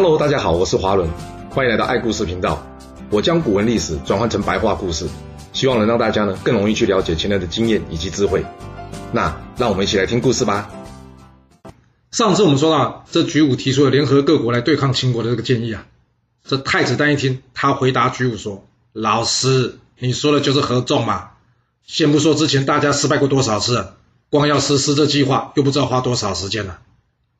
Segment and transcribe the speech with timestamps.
[0.00, 1.10] Hello，大家好，我是华伦，
[1.50, 2.64] 欢迎来到爱故事频道。
[3.10, 5.08] 我将古文历史转换成白话故事，
[5.52, 8.46] 希望能让大家呢更容易去了解前人的经验以及智慧。
[9.10, 10.70] 那让我们一起来听故事吧。
[12.12, 15.84] 上次我们说到，这举武提出了联合各国来对抗秦国的这个建议啊。
[16.46, 21.30] 这太子丹一听，他回答举武说：“老师，你说的就是合纵嘛。
[21.84, 23.84] 先不说之前大家失败过多少次，
[24.30, 26.78] 光要实施这计划，又不知道花多少时间了。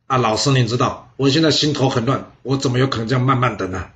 [0.09, 3.91] 啊老师您知道，我现在心头很乱，我怎么有可能这样慢慢等呢？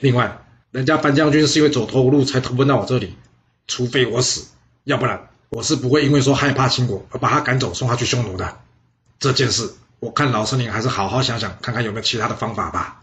[0.00, 0.38] 另外，
[0.70, 3.16] 人家樊将军是因为走投无路才投奔到我这里，
[3.66, 4.46] 除非我死，
[4.84, 8.60] 要不然我是不会因为说害怕秦国而把他赶走，送他去匈奴的。
[9.20, 13.02] 这件事，我看老师您还是好好想想，看看有没有其他的方法吧。”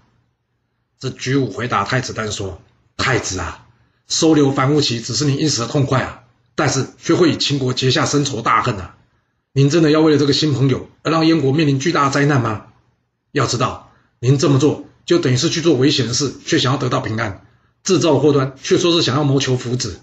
[0.99, 2.59] 这举武回答太子丹说
[2.97, 3.67] ：“太子啊，
[4.07, 6.23] 收留樊於期只是您一时的痛快啊，
[6.55, 8.95] 但是却会与秦国结下深仇大恨啊。”
[9.59, 12.67] 您真的要为了这个新朋友而让燕国面临巨大的灾难吗？
[13.33, 13.91] 要知道，
[14.21, 17.41] 您这么做就等于是去做危险的事，却想要得到平安；
[17.83, 19.95] 制造祸端，却说是想要谋求福祉。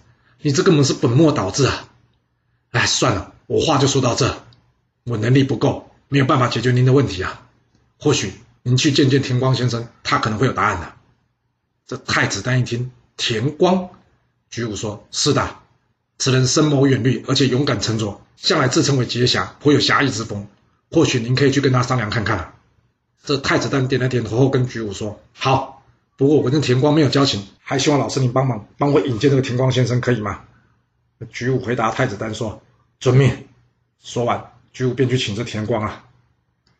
[0.42, 1.88] 你这根本是本末倒置啊！
[2.70, 4.42] 哎，算了，我话就说到这。
[5.04, 7.48] 我能力不够，没有办法解决您的问题啊。
[7.98, 10.92] 或许您去见见田光先生，他可能会有答案的。
[11.86, 13.88] 这太子丹一听，田光，
[14.50, 15.56] 举武说：“是的。”
[16.18, 20.46] 此人深谋远虑，而且勇敢沉着，向来自称为杰侠，颇有侠义之风。
[20.90, 22.54] 或许您可以去跟他商量看看。
[23.22, 25.82] 这太子丹点了点头后，跟菊武说：“好，
[26.16, 30.40] 不过我跟田光没有交情，还希望老师您帮忙，帮我引荐这个田光先生，可以吗？”
[31.32, 32.62] 菊武回答太子丹说
[33.00, 33.46] ：“遵命。”
[34.02, 36.04] 说完，菊武便去请这田光啊。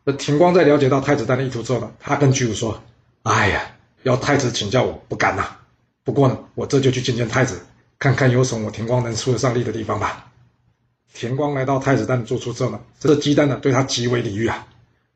[0.05, 2.83] 那田光在了解到太子丹的意图之后呢，他跟菊武说
[3.25, 3.73] ：“哎呀，
[4.05, 5.57] 要太子请教我不敢呐，
[6.05, 7.61] 不过呢，我这就去见见太子。”
[7.99, 10.33] 看看有什么我田光能出得上力的地方吧。
[11.15, 14.67] 田光来到太子丹的住处之后呢，这个姬丹呢对他极为礼遇啊，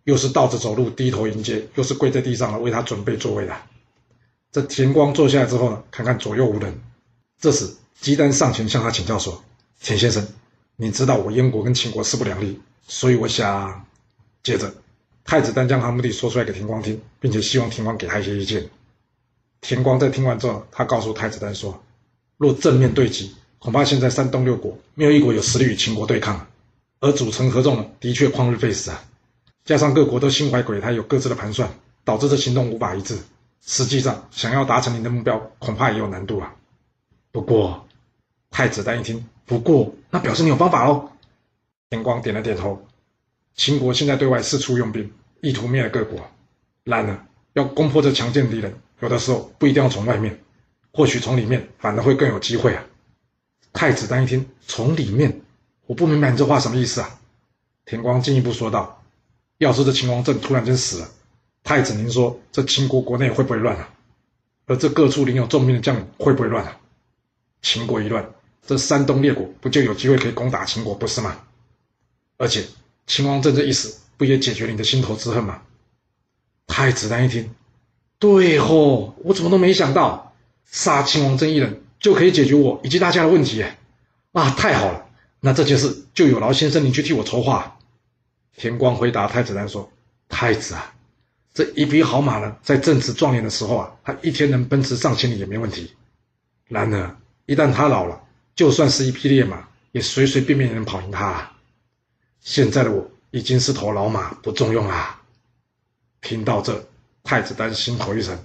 [0.04, 3.54] 又是倒着走路低头迎接，又是跪在地上了为他准备座位的。
[4.50, 6.80] 这田光坐下来之后呢，看看左右无人，
[7.38, 7.70] 这时
[8.00, 9.44] 姬丹上前向他请教说
[9.78, 10.26] ：“田先生，
[10.76, 13.86] 你知道我燕国跟秦国势不两立，所以我想……”
[14.42, 14.74] 接着
[15.22, 18.70] 太子丹将他目的说出来给田光听，并且希望田光给他一些意见。
[19.60, 21.78] 田光在听完之后，他告诉太子丹说。
[22.40, 26.46] 若正面对击，恐怕现在山东六国没有一国有实力与秦国对抗，
[26.98, 29.04] 而主城合纵，的确旷日费时啊。
[29.66, 31.68] 加上各国都心怀鬼胎，有各自的盘算，
[32.02, 33.18] 导致这行动无法一致。
[33.60, 36.54] 实际上，想要达成您的目标，恐怕也有难度啊。
[37.30, 37.86] 不过，
[38.50, 41.10] 太子丹一听，不过那表示你有方法哦。
[41.90, 42.82] 田光点了点头。
[43.54, 45.12] 秦国现在对外四处用兵，
[45.42, 46.18] 意图灭了各国。
[46.84, 50.40] 然而，要攻破这强健敌人，有的时候不一定要从外面。
[50.92, 52.84] 或许从里面反而会更有机会啊！
[53.72, 55.40] 太子丹一听，从里面，
[55.86, 57.20] 我不明白你这话什么意思啊？
[57.84, 59.02] 田光进一步说道
[59.58, 61.08] ：“要是这秦王政突然间死了，
[61.62, 63.88] 太子您说这秦国国内会不会乱啊？
[64.66, 66.76] 而这各处领有重兵的将领会不会乱啊？
[67.62, 68.28] 秦国一乱，
[68.66, 71.40] 这山东列国不就有机会可以攻打秦国，不是吗？
[72.36, 72.64] 而且
[73.06, 75.62] 秦王政这一死，不也解决了你的心头之恨吗？”
[76.66, 77.54] 太子丹一听，
[78.18, 80.29] 对吼，我怎么都没想到。
[80.70, 83.64] 杀秦王政一人就可以解决我以及大家的问题，
[84.32, 85.06] 啊，太好了！
[85.40, 87.78] 那这件事就有劳先生您去替我筹划。
[88.56, 89.90] 田光回答太子丹说
[90.28, 90.94] ：“太子啊，
[91.52, 95.92] 这一匹好马呢，在正值壮年的时候啊，他一天能奔驰上千里也没问题。
[96.68, 97.16] 然而
[97.46, 98.22] 一旦他老了，
[98.54, 101.58] 就算是一匹烈马，也随随便便能跑赢他啊。
[102.40, 105.20] 现在的我已经是头老马，不中用啊。”
[106.22, 106.86] 听到这，
[107.24, 108.38] 太子丹心头一沉，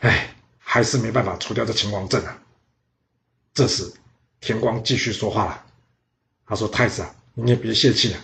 [0.00, 0.34] 哎。
[0.72, 2.38] 还是没办法除掉这秦王政啊！
[3.52, 3.92] 这时，
[4.40, 5.64] 田光继续说话了。
[6.46, 8.20] 他说：“太子啊，你也别泄气啊。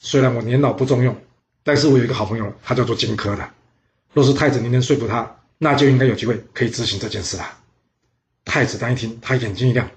[0.00, 1.16] 虽然我年老不中用，
[1.62, 3.48] 但是我有一个好朋友，他叫做荆轲的。
[4.12, 7.58] 若是太子您能说服他，那就应该有机会可以执行这件事了。”
[8.44, 9.88] 太子丹一听，他眼睛一亮：“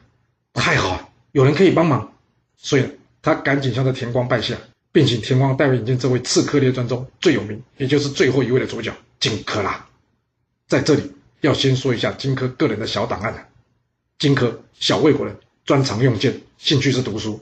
[0.53, 2.13] 太好了，有人可以帮忙！”
[2.57, 2.87] 所以
[3.23, 4.55] 他赶紧向着田光拜下，
[4.91, 9.89] 并请田光带我引荐这位《刺客列传》中最有名，也就是最后一位的主角荆轲啦。
[10.67, 11.11] 在这里。
[11.41, 13.49] 要先说一下荆轲个人的小档案。
[14.19, 15.35] 荆轲，小魏国人，
[15.65, 17.39] 专长用剑，兴趣是读书。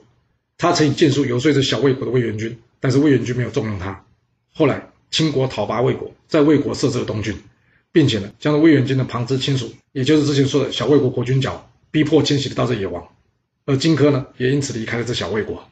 [0.57, 4.05] 他曾以剑术游说着小魏国的魏元军，但是魏元军没有重用他。
[4.53, 7.37] 后来秦国讨伐魏国，在魏国设置了东郡，
[7.91, 13.05] 并且呢，将魏元军的旁支亲属，也就是之前说的小魏国国君角，逼迫迁徙到这野王。
[13.65, 15.67] 而荆轲呢，也因此离开了这小魏国。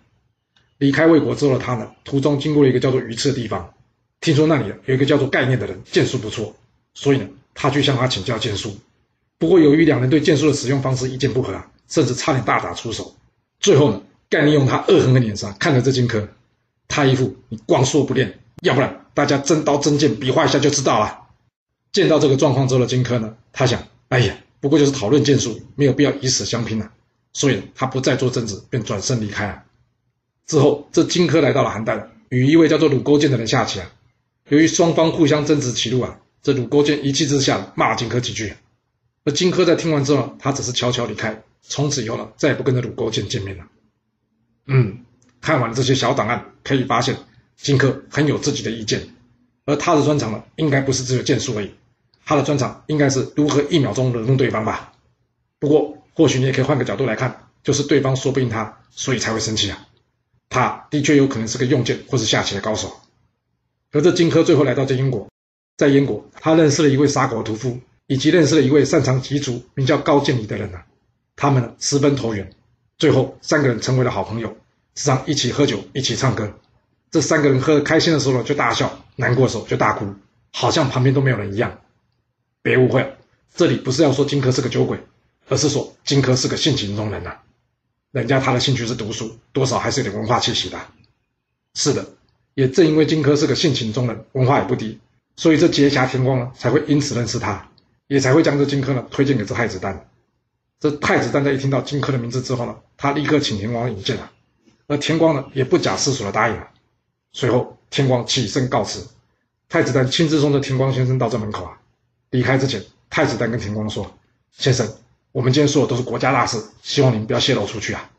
[0.77, 3.73] 离开魏国之后的他呢，途中经过了一个叫做鱼翅的地方，
[4.19, 6.53] 听说那里有一个叫做概念的人，剑术不错，
[6.93, 7.29] 所以呢。
[7.59, 8.77] 他去向他请教剑术，
[9.39, 13.15] 不过由于两人对剑术的使用方式意见不合啊，甚至差点大打出手。
[13.59, 16.27] 最后呢，概念用他恶狠狠的脸上看着这荆轲，
[16.87, 21.23] 他一副你光说不练，要不然大家真刀真剑比划一下就知道了。
[21.91, 26.91] 见到这个状况之后的荆轲呢，他想，哎呀，不过就是讨论剑术，没有必要以死相拼了，
[27.33, 29.63] 所以他不再做争执，便转身离开了。
[30.45, 33.91] 之后，这荆轲来到了邯郸，与一位叫做鲁勾践的人下棋啊。
[34.49, 38.53] 由于双方互相争执棋路啊，这鲁勾践一气之下骂了荆轲几句。
[39.23, 43.65] 而荆轲在听完之后，他只是悄悄离开，从此以后呢，再也不跟着鲁勾践见面了。
[44.67, 45.03] 嗯，
[45.41, 47.17] 看完这些小档案，可以发现
[47.57, 49.09] 荆轲很有自己的意见，
[49.65, 51.71] 而他的专长呢，应该不是只有剑术而已。
[52.25, 54.93] 他的专长应该是如何一秒钟惹怒对方吧？
[55.59, 59.87] 不过，或许你也可以换个角度来看，就是对方说不赢他，所以才会生气啊。
[60.49, 63.01] 他的确有可能是个用剑或是下棋的高手。
[63.91, 65.29] 可这荆轲最后来到这英国，
[65.77, 70.85] 在燕国，他认识了一位杀狗屠夫，以及认识了一位擅长击筑、名叫高渐离的人啊。
[71.35, 72.51] 他们呢，十分投缘，
[72.97, 74.57] 最后三个人成为了好朋友，
[74.95, 76.51] 时常一起喝酒，一起唱歌。
[77.11, 80.15] 这三个人喝得开心的时候呢，就大笑；难过的时候就大哭，
[80.51, 81.79] 好像旁边都没有人一样。
[82.63, 83.15] 别误会，
[83.53, 84.99] 这里不是要说荆轲是个酒鬼，
[85.47, 87.37] 而是说荆轲是个性情中人呐、
[88.11, 90.79] 人家他的兴趣是读书，多少还是有点文化气息的。
[91.75, 92.05] 是的，
[92.55, 94.99] 也正因为荆轲是个性情中人，文化也不低，
[95.37, 97.69] 所以这结侠田光呢才会因此认识他，
[98.07, 100.09] 也才会将这荆轲呢推荐给这太子丹。
[100.79, 104.31] 这太子丹在一听到荆轲的名字之后呢，他立刻请田光引荐了，
[104.87, 106.67] 而田光呢也不假思索的答应了。
[107.31, 109.07] 随后田光起身告辞，
[109.69, 111.79] 太子丹亲自送着田光先生到这门口啊。
[112.31, 114.17] 离开之前，太子丹跟田光说
[114.51, 114.87] ：“先生，
[115.31, 118.09] 我们今天说的都是国家大事，希望您不要泄露出去啊。”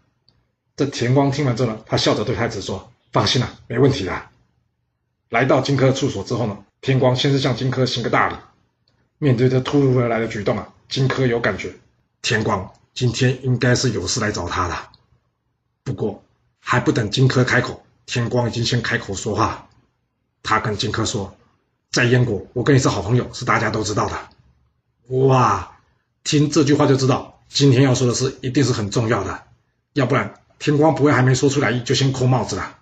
[0.76, 4.22] 这田光听完之后呢，他笑着对太子说：“放心啦，没问题的。”
[5.28, 8.36] 来到荆轲的处所之后呢，田光先是向荆轲行个大礼。
[9.18, 11.74] 面对这突如而来的举动啊，荆轲有感觉，
[12.22, 14.76] 田光今天应该是有事来找他的。
[15.84, 16.22] 不过
[16.60, 19.68] 还不等荆轲开口，田光已经先开口说话。
[20.42, 21.34] 他跟荆轲说。
[21.90, 25.16] 在燕国，我跟你是好朋友，是大家都知道的。
[25.26, 25.78] 哇，
[26.22, 29.44] 听这句话就知道，今天要说的事一定是很重要的，
[29.94, 32.76] 要不然田光不会还没说出来就先扣帽子了。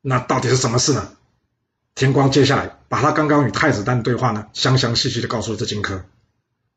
[0.00, 1.12] 那到底是什么事呢？
[1.94, 6.02] 田光接下来把他刚刚与太子丹的对话呢，详详细细的告诉了这荆轲。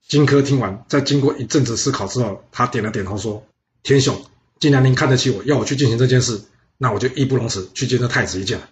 [0.07, 3.45] 荆轲听完，在经过一阵子思考之后，他点了点头说
[3.83, 4.25] ：“天兄，
[4.59, 6.41] 既然您看得起我，要我去进行这件事，
[6.77, 8.69] 那我就义不容辞去见这太子一见了。”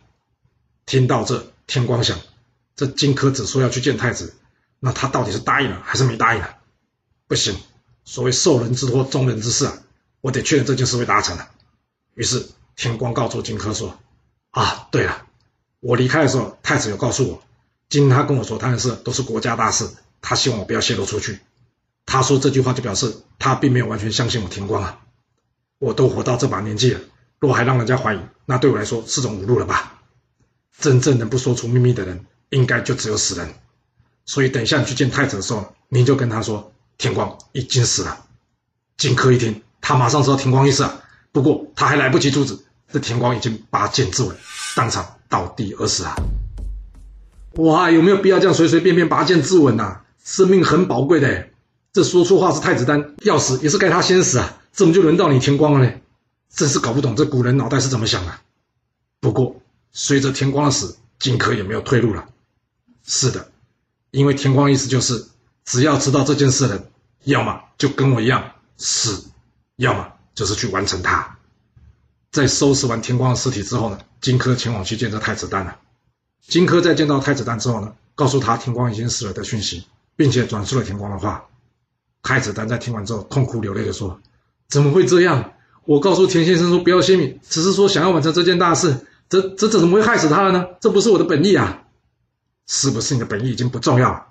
[0.87, 2.17] 听到这，天光想。
[2.75, 4.35] 这荆轲只说要去见太子，
[4.79, 6.47] 那他到底是答应了还是没答应呢？
[7.27, 7.55] 不行，
[8.05, 9.77] 所谓受人之托，忠人之事啊，
[10.21, 11.49] 我得确认这件事会达成了。
[12.15, 13.99] 于是天光告诉荆轲说
[14.51, 15.26] ：“啊，对了，
[15.79, 17.43] 我离开的时候，太子有告诉我，
[17.89, 19.89] 今天他跟我说他的事都是国家大事，
[20.21, 21.39] 他希望我不要泄露出去。
[22.05, 24.99] 他说这句话就表示他并没有完全相信我田光啊。
[25.79, 26.99] 我都活到这把年纪了，
[27.39, 30.01] 若还让人家怀疑，那对我来说是种侮辱了吧？
[30.79, 33.55] 真正能不说出秘密的人。”应该就只有死人，
[34.25, 38.25] 所以等一下你去见太子的时候，您就跟他说田光已经死了。
[38.95, 41.03] 荆轲一听，他马上知道田光意思啊，
[41.33, 42.57] 不过他还来不及阻止，
[42.89, 44.33] 这田光已经拔剑自刎，
[44.77, 46.15] 当场倒地而死啊！
[47.55, 51.49] 哇，有没有必要这样随随便便拔剑自刎呐、生命很宝贵的，
[51.91, 54.61] 这说错话是太子丹，要死也是该他先死啊！
[54.71, 55.91] 怎么就轮到你田光了呢？
[56.49, 58.31] 真是搞不懂这古人脑袋是怎么想的。
[59.19, 62.25] 不过随着田光的死，荆轲也没有退路了。
[63.03, 63.51] 是的，
[64.11, 65.25] 因为田光意思就是，
[65.65, 66.91] 只要知道这件事的人，
[67.23, 69.25] 要么就跟我一样死，
[69.77, 71.37] 要么就是去完成它。
[72.31, 75.77] 在收拾完田光的尸体之后呢，荆轲前往去见这太子丹了。
[76.41, 81.45] 荆轲在见到太子丹之后呢，告诉他田光已经死了的讯息，并且转述了田光的话。
[82.23, 84.19] 太子丹在听完之后痛哭流泪的说
[84.67, 85.53] ：“怎么会这样？
[85.85, 90.65] 我告诉田先生说不要泄密，只是说想要完成这件大事，这这怎么会害死他了呢？
[90.81, 91.83] 这不是我的本意啊！”
[92.67, 94.25] 是不是你的本意已经不重要了？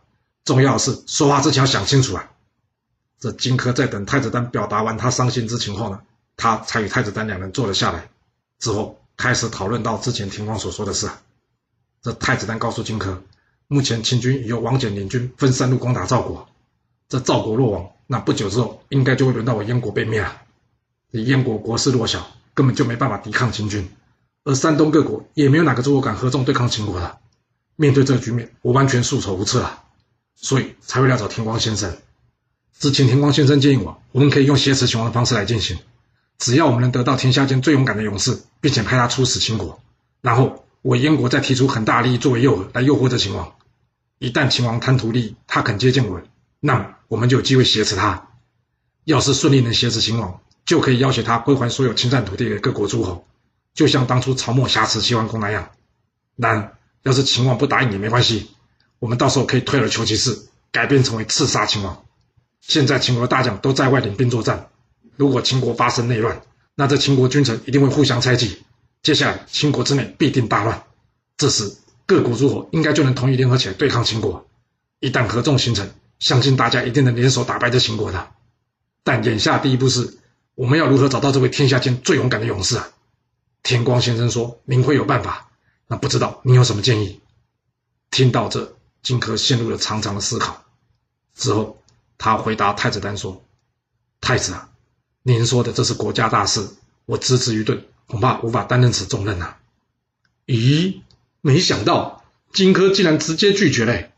[0.45, 2.31] 重要的是说话之前要想清楚啊！
[3.19, 6.01] 这荆轲在等太子丹表达完他伤心之情后呢，
[6.37, 8.11] 他才与太子丹两人坐了下来，
[8.59, 11.09] 之后开始讨论到之前田光所说的事。
[12.03, 13.19] 这太子丹告诉荆轲，
[13.67, 16.49] 目前秦军由王翦领军分三路攻打赵国，
[17.09, 20.43] 这赵国落网，那不久之后应该就会轮到我燕国被灭了。
[21.11, 23.89] 这燕国国势弱小，根本就没办法抵抗秦军，
[24.45, 27.19] 而山东各国也没有哪个诸侯敢合纵对抗秦国的。
[27.75, 29.85] 面对这个局面，我完全束手无策啊，
[30.37, 31.97] 所以才会来找田光先生。
[32.79, 35.79] 之前田光先生建议我，我们可以用挟持秦王的方式来进行。
[36.39, 39.81] 只要我们能得到天下间最勇敢的勇士，并且派他出使秦国，
[40.21, 43.55] 然后我燕国再提出很大利益作为诱饵来诱惑这秦王。
[44.19, 46.21] 一旦秦王贪图利益，他肯接见我，
[46.61, 48.29] 那么我们就有机会挟持他。
[49.05, 53.27] 要是顺利能挟持秦王，就可以要挟他归还所有侵占土地的各国诸侯，
[53.75, 55.71] 就像当初曹沫挟持齐桓公那样。
[56.41, 58.51] 但要是秦王不答应也没关系，
[58.99, 62.05] 我们到时候可以退而求其次，改变成为刺杀秦王。
[62.61, 64.69] 现在秦国的大将都在外领兵作战，
[65.17, 66.43] 如果秦国发生内乱，
[66.75, 68.63] 那这秦国君臣一定会互相猜忌，
[69.03, 70.85] 接下来秦国之内必定大乱。
[71.37, 74.47] 这时各国诸侯应该就能同意联合起来对抗秦国。
[75.01, 78.31] 一旦合纵形成，相信大家一定能联手打败这秦国的。
[79.05, 80.19] 但眼下第一步是，
[80.55, 82.89] 我们要如何找到这位天下间最勇敢的勇士啊？
[83.63, 85.51] 天光先生说明会有办法，
[85.87, 87.21] 那不知道你有什么建议？
[88.11, 90.65] 听到这，荆轲陷入了长长的思考。
[91.35, 91.83] 之后，
[92.17, 93.45] 他回答太子丹说
[94.23, 94.71] ：“太子啊，
[95.29, 96.69] 您说的这是国家大事，
[97.05, 99.61] 我只此愚钝，恐怕无法担任此重任呐、啊。”
[100.47, 101.01] 咦，
[101.41, 104.13] 没想到荆轲竟然直接拒绝嘞！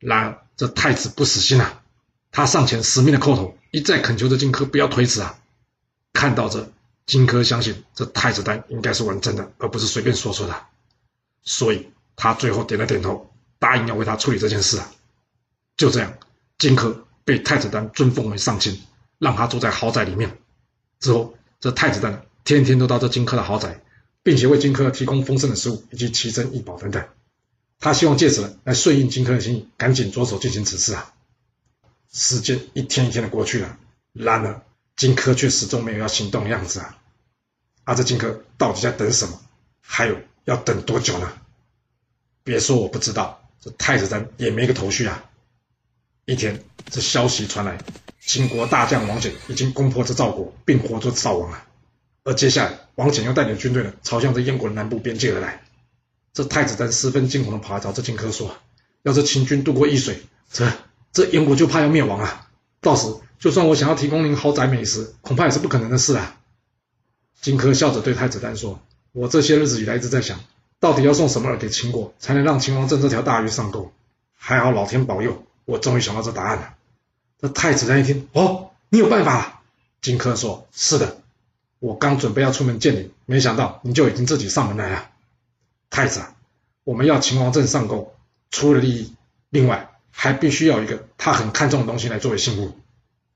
[0.00, 1.84] 然而这太子不死心啊，
[2.32, 5.38] 他上前死命的叩头，一再恳求着荆轲不要推辞啊。
[6.12, 6.72] 看到这，
[7.06, 10.66] 荆轲相信这太子丹应该是玩真的，而不是随便说说的，
[11.44, 13.30] 所以他最后点了点头，
[13.60, 14.90] 答应要为他处理这件事啊。
[15.76, 16.12] 就这样。
[16.58, 18.82] 荆轲被太子丹尊奉为上卿，
[19.22, 20.36] 让他住在豪宅里面。
[20.98, 23.80] 之后，这太子丹天天都到这荆轲的豪宅，
[24.24, 27.06] 并且为荆轲提供丰盛的食物以及奇珍异宝等等。
[27.78, 31.14] 他希望借此来顺应荆轲的心意，赶紧着手进行此事啊。
[32.12, 33.78] 时间一天一天的过去了，
[34.12, 34.60] 然而
[34.96, 36.98] 荆轲却始终没有要行动的样子啊。
[37.84, 39.40] 啊，这荆轲到底在等什么？
[39.80, 41.32] 还有要等多久呢？
[42.42, 45.22] 别说我不知道，这太子丹也没个头绪啊。
[46.24, 47.78] 一天，这消息传来，
[48.20, 51.64] 秦国大将王翦已经攻破这赵国，并活捉赵王了。
[52.22, 55.64] 而接下来，王翦又带领军队呢，朝向这燕国的南部边界而来。
[56.32, 58.56] 这太子丹十分惊恐的跑来找这荆轲说
[59.02, 60.72] ：“要是秦军渡过易水，这
[61.12, 62.48] 这燕国就怕要灭亡啊！
[62.80, 66.38] 到时，就算我想要提供您豪宅美食，恐怕也是不可能的事啊。”
[67.42, 70.38] 荆轲笑着对太子丹说：“我这些日子以来一直在想，
[70.78, 73.92] 到底要送什么给秦国，才能让秦王政这条大鱼上钩？
[74.36, 76.74] 还好老天保佑。”我终于想到这答案了。
[77.40, 79.60] 这太子丹一听，哦，你有办法了？
[80.02, 81.22] 荆轲说：“是的，
[81.78, 85.08] 我刚准备要出门见你，没想到你就已经自己上门来了。
[85.88, 86.34] 太子啊，
[86.84, 88.14] 我们要秦王政上钩，
[88.50, 89.14] 除了利益，
[89.48, 92.78] 另外还必须要一个他很看重的东西来作为信物。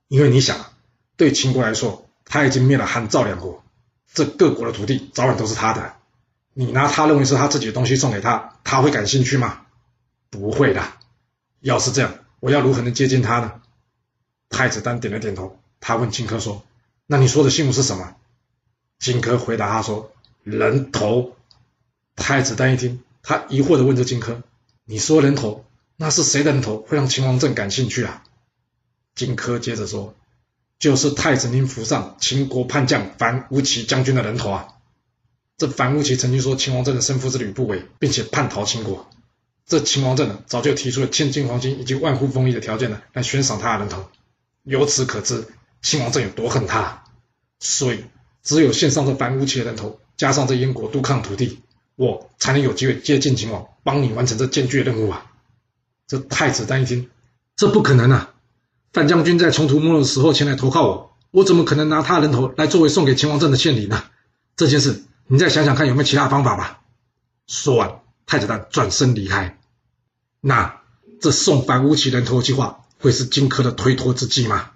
[0.09, 0.59] 因为你想，
[1.17, 3.65] 对秦国来说，他已经灭了韩赵两国，
[4.13, 5.95] 这各国的土地早晚都是他的。
[6.53, 9.63] 你拿他认为是他自己的东西送给他，他会感兴趣吗？
[10.29, 10.83] 不会的。”
[11.61, 13.61] 要是这样，我要如何能接近他呢？
[14.49, 16.65] 太子丹点了点头，他问荆轲说
[17.07, 18.15] ：“那你说的信物是什么？”
[19.01, 20.13] 荆轲回答他说
[20.45, 21.35] ：“人头。”
[22.15, 24.43] 太子丹一听，他疑惑地问着荆轲
[24.87, 25.65] ：“你说人头，
[25.97, 28.23] 那是谁的人头会让秦王政感兴趣啊？”
[29.15, 30.15] 荆轲接着说
[30.79, 34.69] ：“就是太子您府上秦国叛将樊於期将军的人头啊！
[35.59, 39.09] 这樊无奇曾经说秦王政的生父是吕不韦，并且叛逃秦国。”
[39.67, 44.09] 这秦王政呢，早就提出了千金黄金以及万户封邑的条件呢，来悬赏他的人头。
[44.63, 45.45] 由此可知，
[45.83, 47.03] 秦王政有多恨他。
[47.59, 48.05] 所以，
[48.45, 51.63] 只有献上这樊於期的人头，加上这燕国督抗土地，
[51.97, 55.33] 我才能有机会接近秦王，帮你完成这艰巨的任务啊！
[56.07, 57.11] 这太子丹一听，
[57.57, 58.35] 这不可能啊！
[58.93, 64.05] 范将军在穷途末路的时候前来投靠我，我怎么可能拿他人头来作为送给秦王政的献礼呢？
[64.55, 66.83] 这件事，你再想想看有没有其他方法吧。
[67.49, 68.01] 说完。
[68.27, 69.59] 太子丹转身离开，
[70.41, 70.83] 那
[71.21, 74.73] 这送樊於期人头计划会是荆轲的推脱之计吗？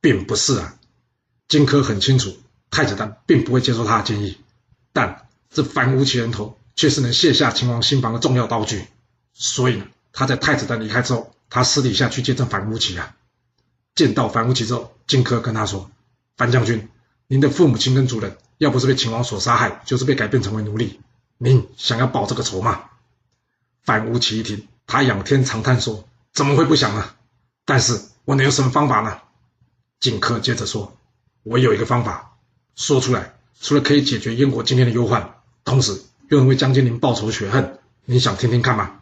[0.00, 0.76] 并不是啊，
[1.46, 2.36] 荆轲很清楚
[2.70, 4.38] 太子丹并不会接受他的建议，
[4.92, 8.86] 但这樊於期人头却是能卸下秦王心防的重要道具，
[9.32, 13.14] 所以呢，他在太子丹离开之后，他私底下去见证樊於期啊。
[13.94, 15.90] 见到樊於期之后，荆轲跟他说
[16.36, 16.88] ：“樊将军，
[17.26, 21.00] 您的父母亲跟主人，要不是被秦王所杀害，就是被改变成为奴隶。”
[21.40, 22.82] 您想要报这个仇吗？
[23.84, 26.04] 樊於期一听，他仰天长叹说
[26.34, 27.14] ：“怎么会不想呢？
[27.64, 29.20] 但是我能有什么方法呢？”
[30.00, 30.96] 荆轲接着说
[31.44, 32.36] ：“我有一个方法，
[32.74, 37.78] 说出来，除了可以解决燕国今天的忧患，同时又能为将军您报仇雪恨。
[38.04, 38.98] 你想听听看吗？”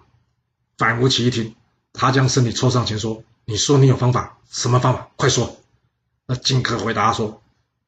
[0.77, 1.55] 樊於期一听，
[1.95, 5.09] 他将身体凑上前说：“你说你有方法，什么方法？
[5.17, 5.57] 快说！”
[6.29, 7.43] 那荆轲回答说：“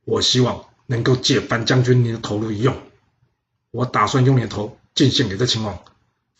[0.06, 2.74] 我希望能够借樊将军您的头颅一用。”
[3.78, 5.78] 我打算用你的头进献给这秦王。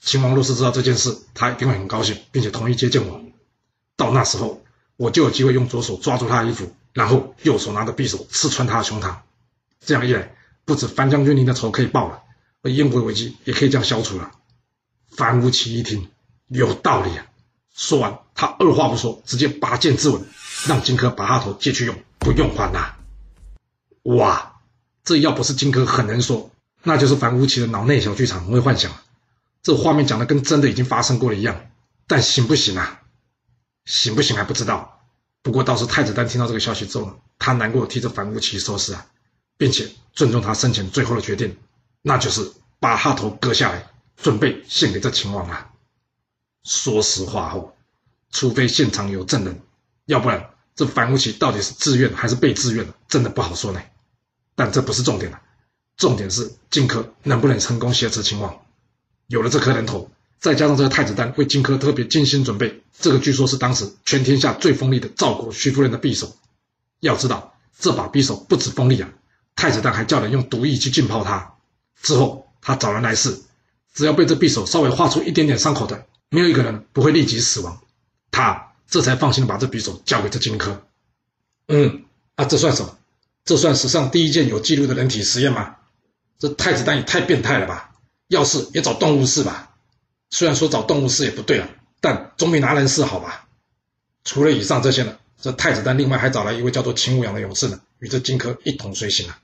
[0.00, 3.23] 秦王若是知道这件事，他一定会很高兴，并且同意接见我。
[3.95, 4.61] 到那时候，
[4.97, 9.18] 我就有机会用左手抓住他的衣服，然后右手拿着匕首刺穿他的胸膛。
[9.78, 12.25] 这样一来，不止樊将军您的仇可以报了，
[12.62, 14.33] 而燕国的危机也可以这样消除了。
[15.09, 16.09] 樊於期一听，
[16.49, 17.25] 有道理啊！
[17.73, 20.25] 说完，他二话不说，直接拔剑自刎，
[20.66, 22.97] 让荆轲把他头借去用，不用还呐。
[24.02, 24.57] 哇，
[25.04, 26.50] 这要不是荆轲很能说。
[26.88, 28.90] 那就是樊无奇的脑内小剧场，很会幻想，
[29.62, 31.66] 这画面讲的跟真的已经发生过了一样，
[32.07, 33.02] 但行不行啊？
[33.85, 35.02] 行不行还不知道。
[35.42, 39.07] 不过倒是太子丹听到这个消息之后，他难过替这樊乌奇收拾啊，
[39.59, 41.59] 并且尊重他生前最后的决定，
[42.00, 45.71] 那就是把他头割下来，准备献给这秦王啊。
[46.64, 47.75] 说实话哦，
[48.30, 49.61] 除非现场有证人，
[50.07, 53.83] 要不然这樊乌奇到底是自愿还是被自愿的，真的不好说呢。
[54.54, 55.42] 但这不是重点了，
[55.99, 58.59] 重点是荆轲能不能成功挟持秦王。
[59.26, 66.35] 有了这颗人头，再加上这个太子丹为荆轲特别精心准备，这个据说是当时全天下最锋利的赵国徐夫人的匕首。
[67.00, 69.11] 要知道，这把匕首不止锋利啊，
[69.57, 71.55] 太子丹还叫人用毒液去浸泡它。
[72.00, 73.40] 之后他找人来试，
[73.93, 77.81] 只要被这匕首稍微划出一点点伤口的，没有一个人不会立即死亡。
[78.31, 80.76] 他这才放心的把这匕首交给这荆轲。
[81.67, 82.05] 嗯，
[82.37, 82.97] 啊，这算什么？
[83.45, 85.75] 这算史上第一件有记录的人体实验吗？
[86.38, 87.90] 这太子丹也太变态了吧！
[88.28, 89.75] 要试也找动物试吧。
[90.30, 91.68] 虽然说找动物试也不对啊，
[92.00, 93.49] 但总比拿人试好吧。
[94.25, 99.38] 除了以上这些呢，这太子丹另外还找来一位叫做秦舞阳的勇士呢，与这荆轲一同随行啊。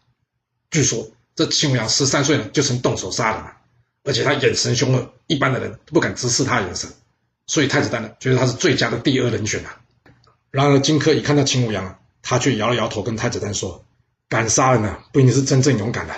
[0.70, 3.56] 据说这秦舞阳十三岁呢就曾动手杀人了，
[4.04, 6.90] 而且他眼神凶恶，一般的人都不敢直视他眼神，
[7.46, 9.80] 所以太子丹呢觉得他是最佳的第二人选啊。
[10.50, 13.84] 然而荆轲一看到秦舞阳啊，他却摇了摇头，跟太子丹说。
[14.28, 16.14] 敢杀人呢，不一定是真正勇敢的，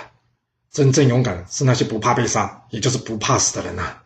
[0.77, 3.97] 真正勇敢是那些不怕被杀，也就是不怕死的人呐。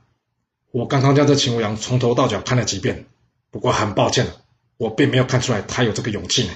[0.72, 3.08] 我刚刚将这秦舞阳从头到脚看了几遍，
[3.50, 4.26] 不过很抱歉，
[4.78, 6.54] 我并没有看出来他有这个勇气呢。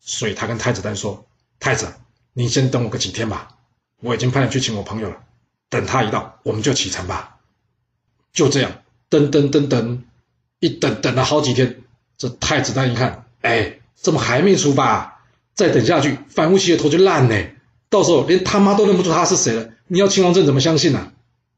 [0.00, 1.28] 所以他跟太子丹说
[1.60, 1.94] ：“太子，
[2.32, 3.50] 你先等我个几天吧，
[4.00, 5.18] 我已经派人去请我朋友了，
[5.68, 7.36] 等他一到，我们就启程吧。”
[8.34, 10.02] 就这样，等等等等，
[10.58, 11.84] 一等等了好几天，
[12.18, 15.20] 这太子丹一看，哎，怎么还没出发？
[15.54, 17.36] 再等下去，反乌齐的头就烂呢，
[17.88, 19.70] 到时候连他妈都认不出他是谁了。
[19.86, 21.12] 你要秦王政怎么相信呢、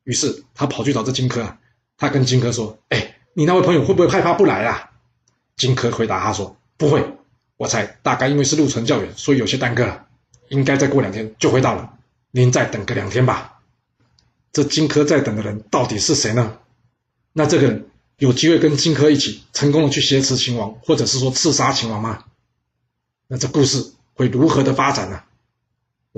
[0.05, 1.59] 于是他跑去找这荆轲啊，
[1.97, 4.91] 他跟荆轲说：“哎，你那位朋友会不会害怕不来啊？”
[5.57, 7.05] 荆轲回答他说：“不会，
[7.57, 10.07] 我猜大概因为是路程较远，所以有些耽搁了，
[10.49, 11.95] 应该再过两天就会到了。
[12.31, 13.61] 您再等个两天吧。”
[14.53, 16.59] 这荆轲在等的人到底是谁呢？
[17.33, 22.25] 那这个人有机会跟荆轲一起成功的去挟持秦王，或者是说刺杀秦王吗？
[23.27, 25.23] 那这故事会如何的发展呢？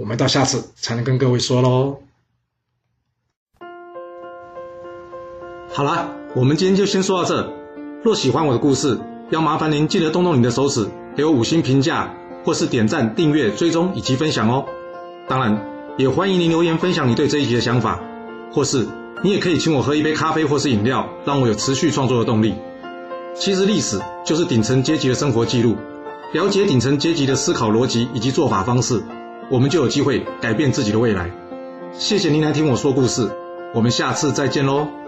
[0.00, 1.98] 我们到下次才能跟各位说喽。
[5.68, 7.52] 好了，我们今天就先说到这。
[8.02, 12.14] 若喜欢我的故事，要麻烦您记得动动你的手指，给我五星评价，
[12.46, 14.64] 或是点赞、订阅、追踪以及分享哦。
[15.28, 15.62] 当然，
[15.98, 18.00] 也欢迎您留言分享你对这一集的想法，
[18.54, 18.88] 或是
[19.22, 22.54] 你也可以请我喝一杯咖啡或是饮料，让我有持续创作的动力。
[23.34, 25.76] 其实历史就是顶层阶级的生活记录。
[26.32, 29.02] 了解顶层阶级的思考逻辑以及做法方式，
[29.50, 31.30] 我们就有机会改变自己的未来。
[31.92, 33.28] 谢谢您来听我说故事，
[33.74, 34.99] 我们下次再见喽。